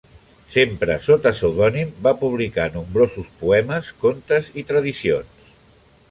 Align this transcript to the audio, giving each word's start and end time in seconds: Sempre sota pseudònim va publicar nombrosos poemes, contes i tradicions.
Sempre 0.53 0.93
sota 1.07 1.31
pseudònim 1.33 1.91
va 2.07 2.13
publicar 2.23 2.65
nombrosos 2.77 3.29
poemes, 3.41 3.91
contes 4.05 4.49
i 4.63 4.65
tradicions. 4.71 5.53